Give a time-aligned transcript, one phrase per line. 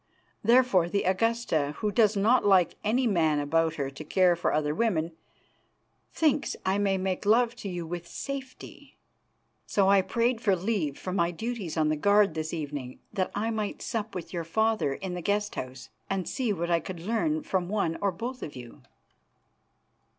[0.43, 4.73] Therefore, the Augusta, who does not like any man about her to care for other
[4.73, 5.11] women,
[6.11, 8.97] thinks I may make love to you with safety.
[9.67, 13.51] So I prayed for leave from my duties on the guard this evening that I
[13.51, 17.43] might sup with your father in the guest house, and see what I could learn
[17.43, 18.81] from one or both of you."